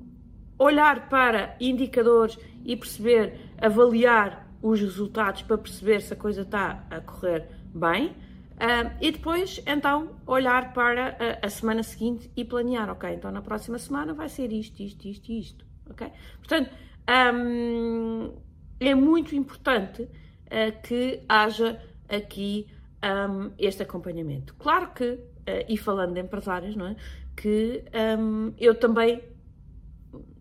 olhar 0.57 1.09
para 1.09 1.55
indicadores 1.59 2.37
e 2.63 2.75
perceber, 2.75 3.51
avaliar 3.57 4.42
os 4.63 4.79
resultados 4.79 5.41
para 5.41 5.57
perceber 5.57 6.01
se 6.01 6.13
a 6.13 6.15
coisa 6.15 6.41
está 6.41 6.85
a 6.89 7.01
correr 7.01 7.49
bem. 7.75 8.07
Uh, 8.53 8.95
e 9.01 9.11
depois, 9.11 9.61
então, 9.67 10.15
olhar 10.25 10.73
para 10.73 11.17
a, 11.41 11.45
a, 11.45 11.49
semana 11.49 11.83
seguinte 11.83 12.31
e 12.35 12.45
planear, 12.45 12.89
ok, 12.89 13.09
então 13.13 13.29
na 13.29 13.41
próxima 13.41 13.77
semana 13.77 14.13
vai 14.13 14.29
ser 14.29 14.53
isto, 14.53 14.81
isto, 14.81 15.05
isto 15.05 15.31
e 15.31 15.39
isto, 15.39 15.65
ok? 15.89 16.09
Portanto, 16.37 16.69
um, 17.35 18.31
é 18.79 18.95
muito 18.95 19.35
importante 19.35 20.03
uh, 20.03 20.81
que 20.81 21.23
haja 21.27 21.81
aqui 22.07 22.67
um, 23.03 23.51
este 23.57 23.83
acompanhamento. 23.83 24.55
Claro 24.55 24.91
que, 24.93 25.11
uh, 25.11 25.19
e 25.67 25.75
falando 25.75 26.13
de 26.13 26.21
empresários, 26.21 26.75
não 26.75 26.87
é? 26.87 26.95
Que 27.35 27.83
um, 28.17 28.53
eu 28.57 28.75
também 28.75 29.21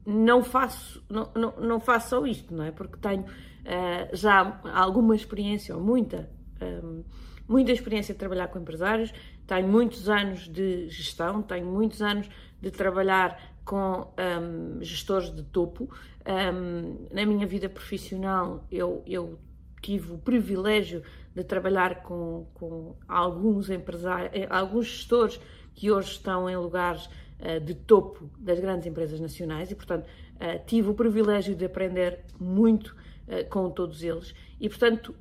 não 0.06 0.44
faço, 0.44 1.02
não, 1.08 1.30
não, 1.34 1.54
não, 1.58 1.80
faço 1.80 2.10
só 2.10 2.26
isto, 2.26 2.54
não 2.54 2.64
é? 2.64 2.70
Porque 2.70 2.98
tenho 2.98 3.24
uh, 3.62 4.16
já 4.16 4.60
alguma 4.74 5.14
experiência, 5.14 5.74
ou 5.76 5.82
muita, 5.82 6.28
um, 6.60 7.04
muita 7.48 7.72
experiência 7.72 8.14
de 8.14 8.18
trabalhar 8.18 8.48
com 8.48 8.58
empresários, 8.58 9.12
tenho 9.46 9.68
muitos 9.68 10.08
anos 10.08 10.48
de 10.48 10.88
gestão, 10.88 11.42
tenho 11.42 11.66
muitos 11.66 12.00
anos 12.00 12.28
de 12.60 12.70
trabalhar 12.70 13.38
com 13.64 14.12
um, 14.18 14.82
gestores 14.82 15.34
de 15.34 15.42
topo. 15.42 15.88
Um, 16.26 17.06
na 17.12 17.26
minha 17.26 17.46
vida 17.46 17.68
profissional, 17.68 18.64
eu, 18.70 19.02
eu, 19.06 19.38
tive 19.80 20.12
o 20.12 20.18
privilégio 20.18 21.02
de 21.34 21.42
trabalhar 21.42 22.02
com, 22.02 22.46
com 22.54 22.94
alguns 23.08 23.68
empresários, 23.68 24.30
eh, 24.32 24.46
alguns 24.48 24.86
gestores 24.86 25.40
que 25.74 25.90
hoje 25.90 26.12
estão 26.12 26.48
em 26.48 26.56
lugares 26.56 27.06
uh, 27.40 27.58
de 27.60 27.74
topo 27.74 28.30
das 28.38 28.60
grandes 28.60 28.86
empresas 28.86 29.18
nacionais 29.18 29.72
e, 29.72 29.74
portanto, 29.74 30.06
uh, 30.06 30.64
tive 30.66 30.90
o 30.90 30.94
privilégio 30.94 31.56
de 31.56 31.64
aprender 31.64 32.24
muito 32.38 32.94
uh, 33.28 33.48
com 33.48 33.70
todos 33.70 34.02
eles. 34.02 34.34
E, 34.60 34.68
portanto, 34.68 35.14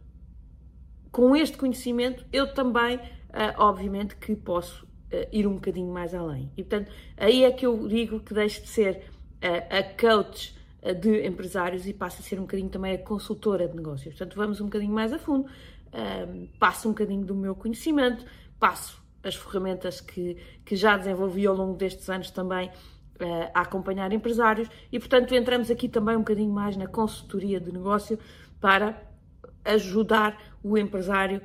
com 1.11 1.35
este 1.35 1.57
conhecimento, 1.57 2.25
eu 2.31 2.53
também, 2.53 2.97
obviamente, 3.57 4.15
que 4.15 4.33
posso 4.33 4.87
ir 5.29 5.45
um 5.45 5.55
bocadinho 5.55 5.91
mais 5.91 6.13
além. 6.13 6.49
E, 6.55 6.63
portanto, 6.63 6.89
aí 7.17 7.43
é 7.43 7.51
que 7.51 7.65
eu 7.65 7.85
digo 7.85 8.21
que 8.21 8.33
deixo 8.33 8.61
de 8.61 8.69
ser 8.69 9.03
a 9.41 9.83
coach 9.83 10.55
de 11.01 11.27
empresários 11.27 11.85
e 11.85 11.93
passa 11.93 12.21
a 12.21 12.23
ser 12.23 12.39
um 12.39 12.43
bocadinho 12.43 12.69
também 12.69 12.93
a 12.93 12.97
consultora 12.97 13.67
de 13.67 13.75
negócios. 13.75 14.15
Portanto, 14.15 14.35
vamos 14.37 14.61
um 14.61 14.65
bocadinho 14.65 14.93
mais 14.93 15.11
a 15.11 15.19
fundo, 15.19 15.49
passo 16.57 16.87
um 16.87 16.91
bocadinho 16.91 17.25
do 17.25 17.35
meu 17.35 17.55
conhecimento, 17.55 18.25
passo 18.57 19.01
as 19.23 19.35
ferramentas 19.35 20.01
que, 20.01 20.37
que 20.65 20.75
já 20.75 20.97
desenvolvi 20.97 21.45
ao 21.45 21.55
longo 21.55 21.75
destes 21.75 22.09
anos 22.09 22.31
também 22.31 22.71
a 23.53 23.61
acompanhar 23.61 24.11
empresários 24.11 24.69
e, 24.91 24.99
portanto, 24.99 25.33
entramos 25.35 25.69
aqui 25.69 25.87
também 25.87 26.15
um 26.15 26.19
bocadinho 26.19 26.51
mais 26.51 26.75
na 26.77 26.87
consultoria 26.87 27.59
de 27.59 27.71
negócio 27.71 28.17
para 28.59 29.01
ajudar 29.65 30.37
o 30.63 30.77
empresário 30.77 31.41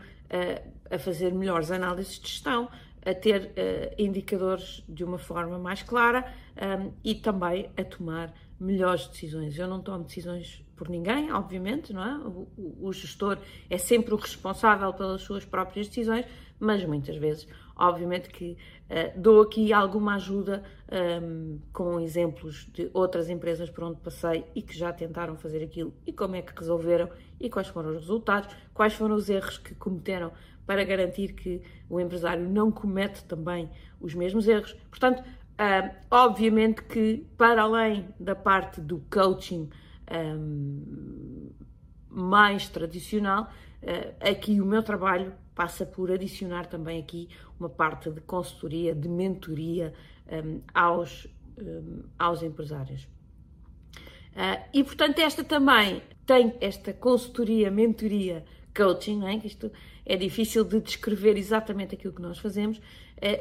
a 0.90 0.98
fazer 0.98 1.32
melhores 1.32 1.70
análises 1.70 2.18
de 2.18 2.28
gestão, 2.28 2.68
a 3.04 3.14
ter 3.14 3.52
indicadores 3.98 4.82
de 4.88 5.04
uma 5.04 5.18
forma 5.18 5.58
mais 5.58 5.82
clara 5.82 6.32
e 7.04 7.14
também 7.14 7.70
a 7.76 7.84
tomar 7.84 8.32
melhores 8.58 9.06
decisões. 9.06 9.58
Eu 9.58 9.68
não 9.68 9.80
tomo 9.80 10.04
decisões 10.04 10.64
por 10.74 10.88
ninguém, 10.88 11.32
obviamente, 11.32 11.92
não 11.92 12.02
é? 12.02 12.20
O 12.56 12.92
gestor 12.92 13.38
é 13.70 13.78
sempre 13.78 14.12
o 14.14 14.16
responsável 14.16 14.92
pelas 14.92 15.22
suas 15.22 15.44
próprias 15.44 15.88
decisões, 15.88 16.26
mas 16.58 16.84
muitas 16.84 17.16
vezes 17.16 17.46
Obviamente 17.76 18.30
que 18.30 18.56
uh, 18.90 19.20
dou 19.20 19.42
aqui 19.42 19.72
alguma 19.72 20.14
ajuda 20.14 20.62
um, 20.90 20.96
ehm, 20.96 21.58
com 21.72 22.00
exemplos 22.00 22.68
de 22.72 22.90
outras 22.92 23.28
empresas 23.28 23.70
por 23.70 23.84
onde 23.84 24.00
passei 24.00 24.44
e 24.54 24.62
que 24.62 24.76
já 24.76 24.92
tentaram 24.92 25.36
fazer 25.36 25.62
aquilo 25.62 25.92
e 26.06 26.12
como 26.12 26.36
é 26.36 26.42
que 26.42 26.52
resolveram 26.58 27.08
e 27.40 27.50
quais 27.50 27.68
foram 27.68 27.90
os 27.90 27.96
resultados, 27.96 28.54
quais 28.72 28.94
foram 28.94 29.14
os 29.14 29.28
erros 29.28 29.58
que 29.58 29.74
cometeram 29.74 30.32
para 30.66 30.84
garantir 30.84 31.32
que 31.32 31.62
o 31.88 32.00
empresário 32.00 32.48
não 32.48 32.72
comete 32.72 33.22
também 33.24 33.70
os 34.00 34.14
mesmos 34.14 34.48
erros. 34.48 34.72
Portanto, 34.90 35.20
uh, 35.20 35.94
obviamente 36.10 36.82
que 36.82 37.26
para 37.36 37.62
além 37.62 38.08
da 38.18 38.34
parte 38.34 38.80
do 38.80 39.02
coaching 39.10 39.68
um, 40.10 41.46
ehm, 41.50 41.50
mais 42.10 42.68
tradicional, 42.68 43.48
aqui 44.20 44.60
o 44.60 44.66
meu 44.66 44.82
trabalho 44.82 45.32
passa 45.56 45.86
por 45.86 46.12
adicionar 46.12 46.66
também 46.66 47.00
aqui 47.00 47.28
uma 47.58 47.68
parte 47.68 48.10
de 48.10 48.20
consultoria, 48.20 48.94
de 48.94 49.08
mentoria 49.08 49.94
um, 50.30 50.60
aos, 50.72 51.26
um, 51.58 52.02
aos 52.18 52.42
empresários. 52.42 53.04
Uh, 54.34 54.62
e 54.74 54.84
portanto, 54.84 55.18
esta 55.18 55.42
também 55.42 56.02
tem 56.26 56.54
esta 56.60 56.92
consultoria, 56.92 57.70
mentoria, 57.70 58.44
coaching, 58.76 59.20
não 59.20 59.28
é? 59.28 59.38
que 59.38 59.46
isto 59.46 59.72
é 60.04 60.14
difícil 60.14 60.62
de 60.62 60.78
descrever 60.80 61.38
exatamente 61.38 61.94
aquilo 61.94 62.12
que 62.12 62.20
nós 62.20 62.38
fazemos, 62.38 62.76
uh, 62.76 62.82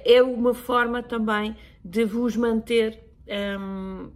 é 0.05 0.23
uma 0.23 0.53
forma 0.53 1.03
também 1.03 1.53
de 1.83 2.05
vos 2.05 2.37
manter 2.37 3.03
um, 3.59 4.09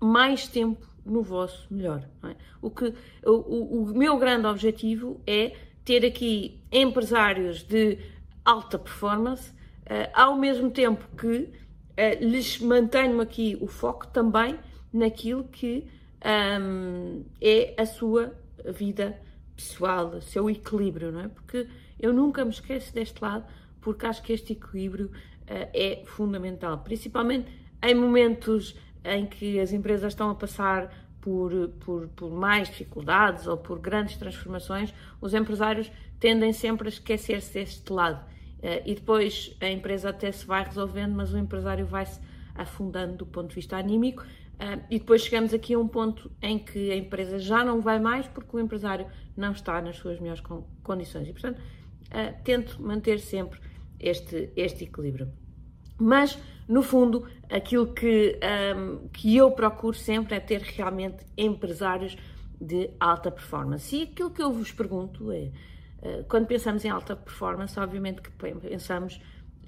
mais 0.00 0.46
tempo 0.46 0.86
no 1.04 1.22
vosso 1.22 1.66
melhor. 1.68 2.08
É? 2.22 2.36
O, 2.62 2.70
que, 2.70 2.94
o, 3.24 3.82
o 3.82 3.86
meu 3.86 4.16
grande 4.18 4.46
objetivo 4.46 5.20
é 5.26 5.69
ter 5.84 6.04
aqui 6.04 6.60
empresários 6.70 7.62
de 7.62 7.98
alta 8.44 8.78
performance, 8.78 9.50
uh, 9.50 10.10
ao 10.14 10.36
mesmo 10.36 10.70
tempo 10.70 11.04
que 11.16 11.26
uh, 11.26 12.24
lhes 12.24 12.58
mantenho 12.60 13.20
aqui 13.20 13.56
o 13.60 13.66
foco 13.66 14.06
também 14.08 14.58
naquilo 14.92 15.44
que 15.44 15.86
um, 16.60 17.24
é 17.40 17.74
a 17.78 17.86
sua 17.86 18.34
vida 18.74 19.18
pessoal, 19.56 20.08
o 20.16 20.22
seu 20.22 20.48
equilíbrio, 20.50 21.12
não 21.12 21.20
é? 21.20 21.28
Porque 21.28 21.66
eu 21.98 22.12
nunca 22.12 22.44
me 22.44 22.50
esqueço 22.50 22.92
deste 22.94 23.20
lado, 23.22 23.44
porque 23.80 24.06
acho 24.06 24.22
que 24.22 24.32
este 24.32 24.52
equilíbrio 24.52 25.06
uh, 25.06 25.68
é 25.72 26.02
fundamental, 26.06 26.78
principalmente 26.78 27.50
em 27.82 27.94
momentos 27.94 28.76
em 29.04 29.26
que 29.26 29.58
as 29.58 29.72
empresas 29.72 30.12
estão 30.12 30.30
a 30.30 30.34
passar 30.34 30.92
por, 31.20 31.68
por, 31.80 32.08
por 32.08 32.30
mais 32.30 32.68
dificuldades 32.68 33.46
ou 33.46 33.56
por 33.56 33.78
grandes 33.78 34.16
transformações, 34.16 34.92
os 35.20 35.34
empresários 35.34 35.90
tendem 36.18 36.52
sempre 36.52 36.88
a 36.88 36.90
esquecer-se 36.90 37.54
deste 37.54 37.92
lado. 37.92 38.24
Uh, 38.58 38.82
e 38.84 38.94
depois 38.94 39.56
a 39.60 39.68
empresa 39.68 40.10
até 40.10 40.30
se 40.30 40.46
vai 40.46 40.64
resolvendo, 40.64 41.14
mas 41.14 41.32
o 41.32 41.38
empresário 41.38 41.86
vai-se 41.86 42.20
afundando 42.54 43.16
do 43.16 43.26
ponto 43.26 43.48
de 43.48 43.54
vista 43.54 43.76
anímico. 43.76 44.22
Uh, 44.22 44.84
e 44.90 44.98
depois 44.98 45.22
chegamos 45.22 45.54
aqui 45.54 45.72
a 45.74 45.78
um 45.78 45.88
ponto 45.88 46.30
em 46.42 46.58
que 46.58 46.90
a 46.90 46.96
empresa 46.96 47.38
já 47.38 47.64
não 47.64 47.80
vai 47.80 47.98
mais 47.98 48.26
porque 48.26 48.54
o 48.54 48.60
empresário 48.60 49.06
não 49.34 49.52
está 49.52 49.80
nas 49.80 49.96
suas 49.96 50.20
melhores 50.20 50.42
condições. 50.82 51.28
E, 51.28 51.32
portanto, 51.32 51.58
uh, 51.58 52.42
tento 52.44 52.82
manter 52.82 53.18
sempre 53.18 53.58
este, 53.98 54.50
este 54.54 54.84
equilíbrio. 54.84 55.32
Mas, 56.00 56.38
no 56.66 56.82
fundo, 56.82 57.28
aquilo 57.50 57.92
que, 57.92 58.38
um, 58.74 59.08
que 59.08 59.36
eu 59.36 59.50
procuro 59.50 59.94
sempre 59.94 60.34
é 60.34 60.40
ter 60.40 60.62
realmente 60.62 61.26
empresários 61.36 62.16
de 62.58 62.90
alta 62.98 63.30
performance. 63.30 63.94
E 63.94 64.04
aquilo 64.04 64.30
que 64.30 64.42
eu 64.42 64.50
vos 64.50 64.72
pergunto 64.72 65.30
é, 65.30 65.50
uh, 66.02 66.24
quando 66.28 66.46
pensamos 66.46 66.84
em 66.84 66.88
alta 66.88 67.14
performance, 67.14 67.78
obviamente 67.78 68.22
que 68.22 68.30
pensamos 68.30 69.20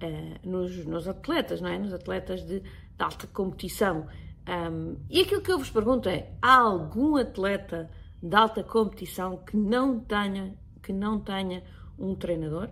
uh, 0.03 0.49
nos, 0.49 0.87
nos, 0.87 1.07
atletas, 1.07 1.61
não 1.61 1.69
é? 1.69 1.79
Nos 1.79 1.93
atletas 1.93 2.43
de, 2.45 2.61
de 2.61 2.69
alta 2.99 3.27
competição. 3.27 4.07
Um, 4.49 4.97
e 5.11 5.21
aquilo 5.21 5.43
que 5.43 5.53
eu 5.53 5.59
vos 5.59 5.71
pergunto 5.71 6.09
é, 6.09 6.33
há 6.41 6.57
algum 6.57 7.17
atleta 7.17 7.91
de 8.23 8.35
alta 8.35 8.65
competição 8.65 9.37
que 9.37 9.57
não 9.57 10.01
tenha, 10.01 10.55
que 10.83 10.93
não 10.93 11.21
tenha 11.21 11.63
um 11.99 12.15
treinador? 12.15 12.71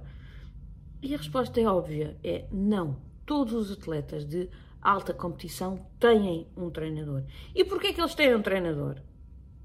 E 1.03 1.15
a 1.15 1.19
resposta 1.19 1.61
é 1.61 1.67
óbvia, 1.67 2.17
é 2.25 2.47
não 2.51 3.10
todos 3.31 3.53
os 3.53 3.71
atletas 3.71 4.25
de 4.25 4.49
alta 4.83 5.15
competição 5.15 5.87
têm 6.01 6.49
um 6.57 6.69
treinador. 6.69 7.23
E 7.55 7.65
porquê 7.65 7.87
é 7.87 7.93
que 7.93 8.01
eles 8.01 8.13
têm 8.13 8.35
um 8.35 8.43
treinador? 8.43 8.97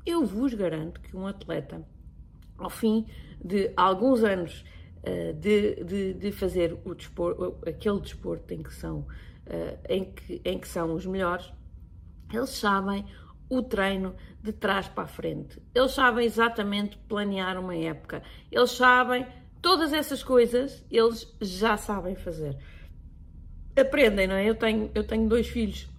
Eu 0.06 0.24
vos 0.24 0.54
garanto 0.54 1.02
que 1.02 1.18
um 1.18 1.26
atleta, 1.26 1.84
ao 2.60 2.70
fim 2.70 3.08
de 3.44 3.72
alguns 3.76 4.24
anos 4.24 4.64
uh, 5.00 5.34
de, 5.34 5.84
de, 5.84 6.14
de, 6.14 6.32
fazer 6.32 6.78
o 6.86 6.94
desporto, 6.94 7.58
aquele 7.68 8.00
desporto 8.02 8.54
em 8.54 8.62
que, 8.62 8.72
são, 8.72 9.00
uh, 9.00 9.80
em, 9.90 10.12
que, 10.14 10.40
em 10.46 10.60
que 10.60 10.68
são 10.68 10.94
os 10.94 11.08
melhores, 11.08 11.52
eles 12.32 12.52
sabem 12.52 13.04
o 13.50 13.64
treino 13.64 14.16
de 14.44 14.54
trás 14.54 14.88
para 14.88 15.06
a 15.06 15.08
frente. 15.08 15.60
Eles 15.74 15.94
sabem 15.94 16.24
exatamente 16.24 17.00
planear 17.10 17.58
uma 17.58 17.76
época. 17.76 18.22
Eles 18.52 18.70
sabem 18.70 19.26
todas 19.60 19.92
essas 19.92 20.22
coisas, 20.22 20.86
eles 20.92 21.36
já 21.42 21.78
sabem 21.78 22.14
fazer. 22.14 22.56
Aprendem, 23.82 24.28
não 24.28 24.36
é? 24.36 24.50
Eu 24.50 24.56
tenho, 24.56 24.90
eu 24.94 25.04
tenho 25.04 25.28
dois 25.28 25.48
filhos 25.48 25.90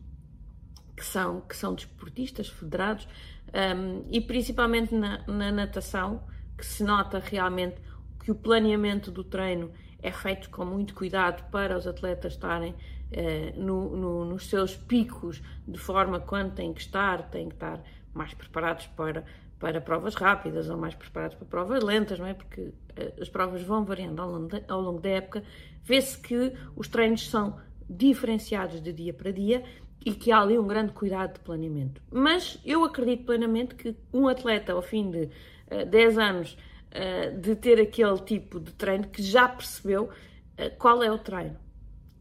que 0.97 1.05
são, 1.05 1.41
que 1.43 1.57
são 1.57 1.75
desportistas 1.75 2.49
federados 2.49 3.07
um, 3.53 4.05
e 4.11 4.21
principalmente 4.21 4.95
na, 4.95 5.23
na 5.27 5.53
natação, 5.53 6.23
que 6.57 6.65
se 6.65 6.83
nota 6.83 7.19
realmente 7.19 7.77
que 8.21 8.31
o 8.31 8.35
planeamento 8.35 9.11
do 9.11 9.23
treino 9.23 9.71
é 10.03 10.11
feito 10.11 10.51
com 10.51 10.65
muito 10.65 10.95
cuidado 10.95 11.49
para 11.51 11.77
os 11.77 11.87
atletas 11.87 12.33
estarem 12.33 12.75
eh, 13.13 13.53
no, 13.57 13.97
no, 13.97 14.25
nos 14.25 14.49
seus 14.49 14.75
picos, 14.75 15.43
de 15.67 15.79
forma 15.79 16.19
quando 16.19 16.55
têm 16.55 16.73
que 16.73 16.81
estar, 16.81 17.31
têm 17.31 17.49
que 17.49 17.55
estar 17.55 17.81
mais 18.13 18.35
preparados 18.35 18.87
para, 18.89 19.25
para 19.61 19.81
provas 19.81 20.15
rápidas 20.15 20.69
ou 20.69 20.77
mais 20.77 20.95
preparados 20.95 21.37
para 21.37 21.47
provas 21.47 21.83
lentas, 21.83 22.19
não 22.19 22.27
é? 22.27 22.35
Porque 22.35 22.73
eh, 22.97 23.15
as 23.21 23.29
provas 23.29 23.63
vão 23.63 23.85
variando 23.85 24.21
ao 24.21 24.31
longo, 24.31 24.49
de, 24.49 24.65
ao 24.69 24.81
longo 24.81 25.01
da 25.01 25.11
época. 25.11 25.45
Vê-se 25.85 26.19
que 26.19 26.53
os 26.75 26.89
treinos 26.89 27.29
são 27.31 27.59
diferenciados 27.89 28.81
de 28.81 28.93
dia 28.93 29.13
para 29.13 29.31
dia 29.31 29.63
e 30.05 30.13
que 30.13 30.31
há 30.31 30.41
ali 30.41 30.57
um 30.57 30.67
grande 30.67 30.93
cuidado 30.93 31.35
de 31.35 31.41
planeamento. 31.41 32.01
Mas 32.13 32.61
eu 32.65 32.85
acredito 32.85 33.25
plenamente 33.25 33.75
que 33.75 33.97
um 34.13 34.29
atleta, 34.29 34.73
ao 34.73 34.81
fim 34.81 35.11
de 35.11 35.25
uh, 35.25 35.31
eh, 35.69 35.85
10 35.85 36.19
anos 36.19 36.57
uh, 36.93 37.41
de 37.41 37.57
ter 37.57 37.81
aquele 37.81 38.19
tipo 38.21 38.61
de 38.61 38.73
treino, 38.73 39.09
que 39.09 39.21
já 39.21 39.49
percebeu 39.49 40.05
uh, 40.05 40.77
qual 40.79 41.03
é 41.03 41.11
o 41.11 41.19
treino. 41.19 41.57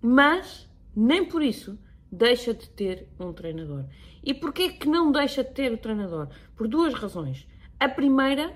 Mas, 0.02 0.68
nem 0.96 1.26
por 1.26 1.44
isso, 1.44 1.78
deixa 2.12 2.56
de 2.56 2.68
ter 2.70 3.08
um 3.20 3.32
treinador. 3.32 3.86
E 4.24 4.34
porquê 4.34 4.70
que 4.70 4.88
não 4.88 5.12
deixa 5.12 5.44
de 5.44 5.52
ter 5.52 5.72
o 5.72 5.78
treinador? 5.78 6.30
Por 6.56 6.68
duas 6.68 6.94
razões. 6.96 7.48
A 7.80 7.88
primeira 7.88 8.52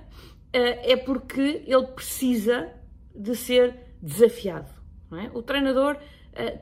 é 0.51 0.96
porque 0.98 1.63
ele 1.68 1.88
precisa 1.88 2.74
de 3.13 3.36
ser 3.36 3.75
desafiado. 4.01 4.70
É? 5.12 5.30
O 5.38 5.44
treinador 5.44 5.98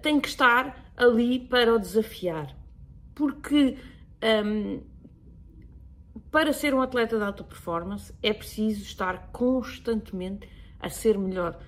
tem 0.01 0.19
que 0.19 0.27
estar 0.27 0.91
ali 0.95 1.39
para 1.39 1.73
o 1.73 1.79
desafiar. 1.79 2.55
Porque 3.13 3.77
um, 4.45 4.81
para 6.31 6.51
ser 6.53 6.73
um 6.73 6.81
atleta 6.81 7.17
de 7.17 7.23
alta 7.23 7.43
performance 7.43 8.13
é 8.21 8.33
preciso 8.33 8.83
estar 8.83 9.29
constantemente 9.31 10.47
a 10.79 10.89
ser 10.89 11.17
melhor. 11.17 11.59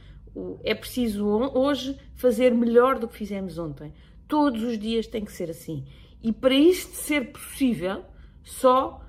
É 0.63 0.75
preciso 0.75 1.25
hoje 1.25 1.97
fazer 2.15 2.53
melhor 2.53 2.99
do 2.99 3.07
que 3.07 3.17
fizemos 3.17 3.57
ontem. 3.57 3.93
Todos 4.27 4.61
os 4.61 4.77
dias 4.77 5.07
tem 5.07 5.25
que 5.25 5.31
ser 5.31 5.49
assim. 5.49 5.85
E 6.21 6.31
para 6.31 6.53
isto 6.53 6.95
ser 6.95 7.31
possível, 7.31 8.03
só 8.43 9.01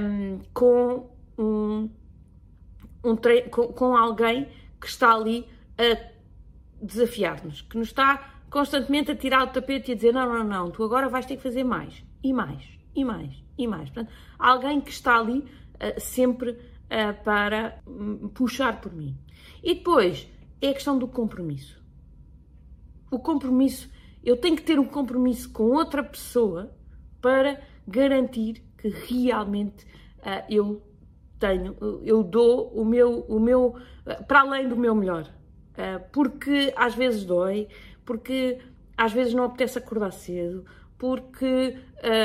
um, 0.00 0.40
com 0.52 1.10
um, 1.38 1.90
um 3.02 3.16
com, 3.50 3.68
com 3.72 3.96
alguém 3.96 4.48
que 4.80 4.86
está 4.86 5.14
ali 5.14 5.46
a 5.78 6.13
desafiar-nos, 6.84 7.62
que 7.62 7.78
nos 7.78 7.88
está 7.88 8.34
constantemente 8.50 9.10
a 9.10 9.16
tirar 9.16 9.42
o 9.44 9.46
tapete 9.48 9.90
e 9.90 9.92
a 9.92 9.96
dizer: 9.96 10.12
não, 10.12 10.28
não, 10.28 10.44
não, 10.44 10.70
tu 10.70 10.84
agora 10.84 11.08
vais 11.08 11.26
ter 11.26 11.36
que 11.36 11.42
fazer 11.42 11.64
mais, 11.64 12.04
e 12.22 12.32
mais, 12.32 12.62
e 12.94 13.04
mais, 13.04 13.42
e 13.58 13.66
mais. 13.66 13.90
Portanto, 13.90 14.12
alguém 14.38 14.80
que 14.80 14.90
está 14.90 15.18
ali 15.18 15.38
uh, 15.38 15.98
sempre 15.98 16.50
uh, 16.50 17.24
para 17.24 17.80
um, 17.86 18.28
puxar 18.28 18.80
por 18.80 18.92
mim. 18.92 19.16
E 19.62 19.74
depois 19.74 20.28
é 20.60 20.68
a 20.68 20.74
questão 20.74 20.98
do 20.98 21.08
compromisso. 21.08 21.82
O 23.10 23.18
compromisso, 23.18 23.90
eu 24.22 24.36
tenho 24.36 24.56
que 24.56 24.62
ter 24.62 24.78
um 24.78 24.86
compromisso 24.86 25.50
com 25.50 25.64
outra 25.64 26.02
pessoa 26.02 26.74
para 27.20 27.60
garantir 27.88 28.62
que 28.76 28.88
realmente 28.88 29.84
uh, 30.18 30.44
eu 30.48 30.82
tenho, 31.38 31.76
eu 32.04 32.22
dou 32.22 32.68
o 32.68 32.84
meu, 32.84 33.20
o 33.28 33.40
meu 33.40 33.74
para 34.28 34.40
além 34.40 34.68
do 34.68 34.76
meu 34.76 34.94
melhor. 34.94 35.30
Porque 36.12 36.72
às 36.76 36.94
vezes 36.94 37.24
dói, 37.24 37.68
porque 38.04 38.58
às 38.96 39.12
vezes 39.12 39.34
não 39.34 39.44
apetece 39.44 39.78
acordar 39.78 40.12
cedo, 40.12 40.64
porque 40.98 41.76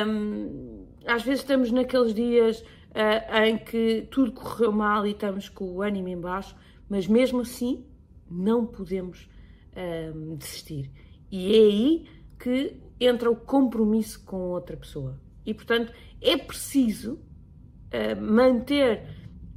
hum, 0.07 0.85
às 1.05 1.23
vezes 1.23 1.41
estamos 1.41 1.71
naqueles 1.71 2.13
dias 2.13 2.61
uh, 2.61 3.43
em 3.45 3.57
que 3.57 4.07
tudo 4.11 4.31
correu 4.31 4.71
mal 4.71 5.05
e 5.05 5.11
estamos 5.11 5.49
com 5.49 5.65
o 5.65 5.81
ânimo 5.81 6.07
em 6.07 6.19
baixo, 6.19 6.55
mas 6.87 7.07
mesmo 7.07 7.41
assim 7.41 7.85
não 8.29 8.65
podemos 8.65 9.29
hum, 10.15 10.35
desistir. 10.35 10.91
E 11.31 11.55
é 11.55 11.59
aí 11.59 12.07
que 12.39 12.77
entra 12.99 13.29
o 13.29 13.35
compromisso 13.35 14.23
com 14.25 14.37
outra 14.37 14.77
pessoa. 14.77 15.19
E 15.45 15.53
portanto 15.53 15.91
é 16.21 16.37
preciso 16.37 17.13
uh, 17.13 18.21
manter 18.21 19.03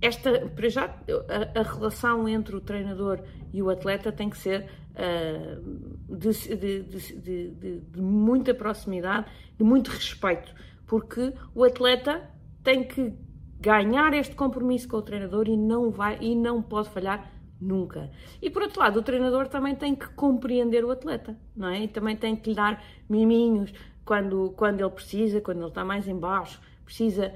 esta, 0.00 0.48
para 0.48 0.68
já, 0.68 0.86
a, 0.86 1.60
a, 1.60 1.62
relação 1.62 2.28
entre 2.28 2.56
o 2.56 2.60
treinador 2.60 3.22
e 3.52 3.62
o 3.62 3.70
atleta 3.70 4.10
tem 4.10 4.30
que 4.30 4.38
ser 4.38 4.68
uh, 4.92 6.16
de, 6.16 6.56
de, 6.56 6.82
de, 6.82 7.80
de, 7.80 8.00
muita 8.00 8.54
proximidade, 8.54 9.26
de 9.56 9.64
muito 9.64 9.90
respeito, 9.90 10.54
porque 10.86 11.32
o 11.54 11.64
atleta 11.64 12.30
tem 12.62 12.84
que 12.84 13.12
ganhar 13.60 14.12
este 14.14 14.34
compromisso 14.34 14.88
com 14.88 14.96
o 14.96 15.02
treinador 15.02 15.48
e 15.48 15.56
não 15.56 15.90
vai 15.90 16.18
e 16.20 16.34
não 16.34 16.62
pode 16.62 16.90
falhar 16.90 17.30
nunca. 17.60 18.10
E 18.40 18.50
por 18.50 18.62
outro 18.62 18.80
lado, 18.80 18.98
o 18.98 19.02
treinador 19.02 19.48
também 19.48 19.74
tem 19.74 19.94
que 19.94 20.08
compreender 20.14 20.84
o 20.84 20.90
atleta, 20.90 21.38
não 21.54 21.68
é? 21.68 21.84
E 21.84 21.88
também 21.88 22.16
tem 22.16 22.34
que 22.34 22.50
lhe 22.50 22.56
dar 22.56 22.82
miminhos 23.08 23.72
quando, 24.04 24.52
quando 24.56 24.80
ele 24.80 24.90
precisa, 24.90 25.40
quando 25.40 25.58
ele 25.58 25.68
está 25.68 25.84
mais 25.84 26.08
embaixo, 26.08 26.60
precisa 26.84 27.32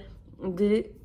de 0.55 0.97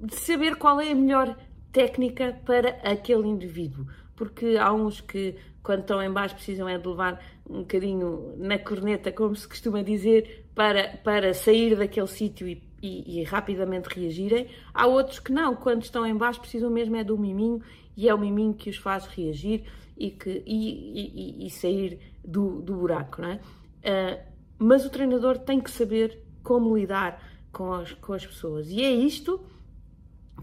de 0.00 0.14
saber 0.14 0.56
qual 0.56 0.80
é 0.80 0.92
a 0.92 0.94
melhor 0.94 1.36
técnica 1.72 2.40
para 2.44 2.70
aquele 2.82 3.26
indivíduo. 3.26 3.86
Porque 4.18 4.56
há 4.56 4.72
uns 4.72 5.00
que, 5.00 5.36
quando 5.62 5.82
estão 5.82 6.02
em 6.02 6.10
baixo, 6.10 6.34
precisam 6.34 6.68
é 6.68 6.76
de 6.76 6.88
levar 6.88 7.24
um 7.48 7.60
bocadinho 7.60 8.34
na 8.36 8.58
corneta, 8.58 9.12
como 9.12 9.36
se 9.36 9.46
costuma 9.46 9.80
dizer, 9.80 10.44
para, 10.56 10.98
para 11.04 11.32
sair 11.32 11.76
daquele 11.76 12.08
sítio 12.08 12.48
e, 12.48 12.60
e, 12.82 13.20
e, 13.20 13.22
rapidamente 13.22 13.88
reagirem. 13.88 14.48
Há 14.74 14.88
outros 14.88 15.20
que 15.20 15.30
não, 15.30 15.54
quando 15.54 15.82
estão 15.82 16.04
em 16.04 16.16
baixo, 16.16 16.40
precisam 16.40 16.68
mesmo 16.68 16.96
é 16.96 17.04
do 17.04 17.16
miminho 17.16 17.62
e 17.96 18.08
é 18.08 18.14
o 18.14 18.18
miminho 18.18 18.54
que 18.54 18.68
os 18.68 18.76
faz 18.76 19.06
reagir 19.06 19.62
e, 19.96 20.10
que, 20.10 20.42
e, 20.44 21.46
e 21.46 21.50
sair 21.50 22.00
do, 22.24 22.60
do 22.60 22.74
buraco, 22.74 23.22
não 23.22 23.28
é? 23.28 23.34
Uh, 23.36 24.20
mas 24.58 24.84
o 24.84 24.90
treinador 24.90 25.38
tem 25.38 25.60
que 25.60 25.70
saber 25.70 26.20
como 26.42 26.76
lidar 26.76 27.22
com 27.52 27.72
as, 27.72 27.92
com 27.92 28.14
as 28.14 28.26
pessoas. 28.26 28.68
E 28.68 28.82
é 28.82 28.90
isto 28.90 29.40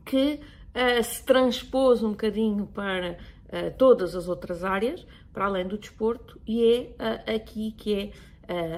que 0.06 0.40
uh, 0.40 1.04
se 1.04 1.26
transpôs 1.26 2.02
um 2.02 2.12
bocadinho 2.12 2.68
para 2.68 3.18
todas 3.78 4.16
as 4.16 4.28
outras 4.28 4.64
áreas, 4.64 5.06
para 5.34 5.46
além 5.46 5.68
do 5.68 5.78
desporto, 5.78 6.40
e 6.46 6.64
é 6.64 6.80
uh, 6.82 7.36
aqui 7.36 7.72
que 7.72 7.94
é 7.94 8.12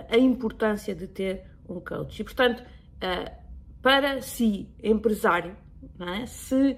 a 0.10 0.18
importância 0.18 0.96
de 0.96 1.08
ter 1.08 1.44
um 1.68 1.82
coach. 1.82 2.22
E, 2.22 2.24
portanto, 2.24 2.63
para 3.82 4.22
si, 4.22 4.70
empresário, 4.82 5.58
é? 6.00 6.26
se 6.26 6.78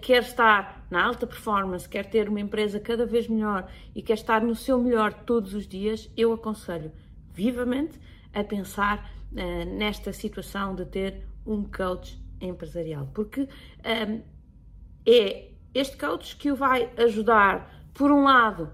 quer 0.00 0.22
estar 0.22 0.86
na 0.90 1.04
alta 1.04 1.26
performance, 1.26 1.86
quer 1.86 2.06
ter 2.06 2.30
uma 2.30 2.40
empresa 2.40 2.80
cada 2.80 3.04
vez 3.04 3.28
melhor 3.28 3.70
e 3.94 4.00
quer 4.00 4.14
estar 4.14 4.40
no 4.40 4.54
seu 4.54 4.78
melhor 4.82 5.12
todos 5.12 5.52
os 5.52 5.68
dias, 5.68 6.10
eu 6.16 6.32
aconselho 6.32 6.90
vivamente 7.34 8.00
a 8.32 8.42
pensar 8.42 9.10
nesta 9.76 10.10
situação 10.12 10.74
de 10.74 10.86
ter 10.86 11.26
um 11.46 11.64
coach 11.64 12.20
empresarial, 12.40 13.08
porque 13.14 13.42
um, 13.42 14.22
é 15.06 15.51
este 15.74 15.96
coach 15.96 16.36
que 16.36 16.50
o 16.50 16.56
vai 16.56 16.90
ajudar, 16.96 17.88
por 17.94 18.10
um 18.10 18.24
lado, 18.24 18.70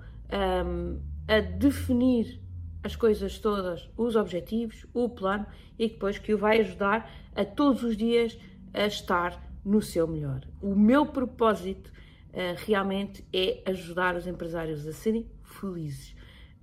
um, 0.66 1.00
a 1.26 1.40
definir 1.40 2.40
as 2.82 2.96
coisas 2.96 3.38
todas, 3.38 3.88
os 3.96 4.16
objetivos, 4.16 4.86
o 4.94 5.08
plano, 5.08 5.46
e 5.78 5.88
depois 5.88 6.18
que 6.18 6.32
o 6.32 6.38
vai 6.38 6.60
ajudar 6.60 7.10
a 7.34 7.44
todos 7.44 7.82
os 7.82 7.96
dias 7.96 8.38
a 8.72 8.86
estar 8.86 9.40
no 9.64 9.82
seu 9.82 10.06
melhor. 10.06 10.40
O 10.62 10.74
meu 10.74 11.06
propósito 11.06 11.88
uh, 11.88 12.56
realmente 12.66 13.24
é 13.32 13.62
ajudar 13.66 14.16
os 14.16 14.26
empresários 14.26 14.86
a 14.86 14.92
serem 14.92 15.30
felizes. 15.42 16.14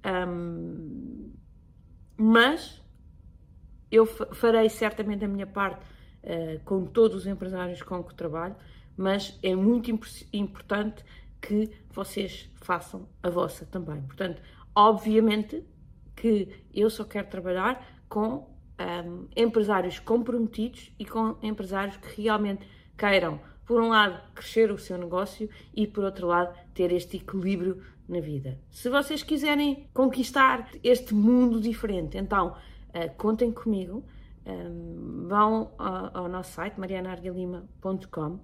Um, 0.06 1.34
mas 2.18 2.82
eu 3.92 4.06
farei 4.06 4.70
certamente 4.70 5.26
a 5.26 5.28
minha 5.28 5.48
parte 5.48 5.86
uh, 6.24 6.60
com 6.64 6.86
todos 6.86 7.18
os 7.18 7.28
empresários 7.28 7.82
com 7.82 8.04
que 8.04 8.16
trabalho, 8.16 8.56
mas 8.98 9.38
é 9.42 9.56
muito 9.56 9.92
imp 9.92 10.04
importante 10.32 11.04
que 11.42 11.70
vocês 11.92 12.50
façam 12.56 13.08
a 13.22 13.30
vossa 13.30 13.66
também. 13.66 14.02
Portanto, 14.02 14.42
obviamente 14.74 15.64
que 16.16 16.50
eu 16.74 16.90
só 16.90 17.04
quero 17.04 17.28
trabalhar 17.28 17.86
com 18.08 18.50
um, 18.80 19.28
empresários 19.36 20.00
comprometidos 20.00 20.92
e 20.98 21.06
com 21.06 21.38
empresários 21.42 21.98
que 21.98 22.22
realmente 22.22 22.68
queiram, 22.98 23.40
por 23.66 23.82
um 23.82 23.90
lado, 23.90 24.20
crescer 24.34 24.72
o 24.72 24.78
seu 24.78 24.98
negócio 24.98 25.50
e, 25.74 25.88
por 25.88 26.04
outro 26.04 26.28
lado, 26.28 26.58
ter 26.74 26.92
este 26.92 27.18
equilíbrio 27.18 27.82
na 28.08 28.20
vida. 28.20 28.60
Se 28.70 28.90
vocês 28.90 29.24
quiserem 29.24 29.90
conquistar 29.94 30.70
este 30.84 31.14
mundo 31.14 31.60
diferente, 31.60 32.18
então 32.18 32.50
uh, 32.50 33.16
contem 33.18 33.52
comigo 33.52 34.06
um, 34.46 35.28
vão 35.28 35.72
ao, 35.78 36.18
ao, 36.18 36.30
nosso 36.30 36.54
site 36.54 36.80
marianargalima.com 36.80 38.40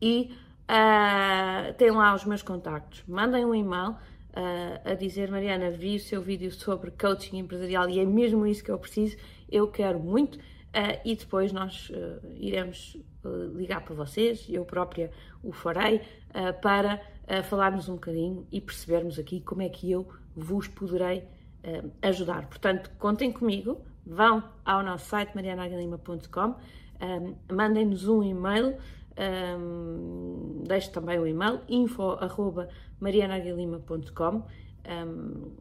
e 0.00 0.32
uh, 0.68 1.72
têm 1.74 1.90
lá 1.90 2.14
os 2.14 2.24
meus 2.24 2.42
contactos. 2.42 3.02
Mandem 3.06 3.44
um 3.44 3.54
e-mail 3.54 3.90
uh, 3.90 3.96
a 4.84 4.94
dizer: 4.94 5.30
Mariana, 5.30 5.70
vi 5.70 5.96
o 5.96 6.00
seu 6.00 6.22
vídeo 6.22 6.50
sobre 6.52 6.90
coaching 6.90 7.38
empresarial 7.38 7.88
e 7.88 7.98
é 7.98 8.04
mesmo 8.04 8.46
isso 8.46 8.62
que 8.62 8.70
eu 8.70 8.78
preciso, 8.78 9.16
eu 9.50 9.68
quero 9.68 9.98
muito. 9.98 10.38
Uh, 10.38 11.00
e 11.04 11.16
depois 11.16 11.52
nós 11.52 11.90
uh, 11.90 12.20
iremos 12.36 12.96
ligar 13.54 13.82
para 13.82 13.94
vocês, 13.94 14.46
eu 14.48 14.64
própria 14.64 15.10
o 15.42 15.52
farei, 15.52 16.00
para 16.62 16.98
falarmos 17.42 17.86
um 17.88 17.94
bocadinho 17.94 18.46
e 18.50 18.58
percebermos 18.58 19.18
aqui 19.18 19.40
como 19.40 19.60
é 19.60 19.68
que 19.68 19.90
eu 19.90 20.08
vos 20.34 20.66
poderei 20.66 21.24
ajudar. 22.00 22.46
Portanto, 22.46 22.90
contem 22.98 23.30
comigo, 23.30 23.82
vão 24.06 24.42
ao 24.64 24.82
nosso 24.82 25.06
site 25.06 25.34
marianagalima.com, 25.34 26.54
mandem-nos 27.52 28.08
um 28.08 28.22
e-mail 28.22 28.78
um, 29.18 30.62
deixo 30.64 30.90
também 30.92 31.18
o 31.18 31.26
e-mail 31.26 31.60
info.marianaguilima.com 31.68 34.46
um, 34.86 35.56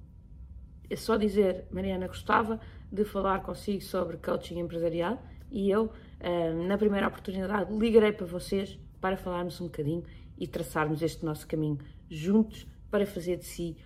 É 0.90 0.96
só 0.96 1.18
dizer, 1.18 1.66
Mariana, 1.72 2.08
gostava 2.08 2.62
de 2.92 3.04
falar 3.04 3.42
consigo 3.42 3.82
sobre 3.82 4.18
coaching 4.18 4.60
empresarial 4.60 5.20
e 5.52 5.70
eu, 5.70 5.92
um, 6.24 6.68
na 6.68 6.78
primeira 6.78 7.08
oportunidade, 7.08 7.74
ligarei 7.74 8.12
para 8.12 8.28
vocês 8.28 8.78
para 9.02 9.18
falarmos 9.18 9.60
um 9.60 9.66
bocadinho 9.66 10.04
e 10.38 10.48
traçarmos 10.48 11.02
este 11.02 11.26
nosso 11.26 11.48
caminho 11.48 11.80
juntos 12.10 12.68
para 12.92 13.06
fazer 13.06 13.38
de 13.38 13.46
si 13.46 13.78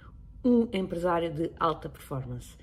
um 0.44 0.68
empresário 0.74 1.32
de 1.34 1.52
alta 1.60 1.88
performance. 1.88 2.58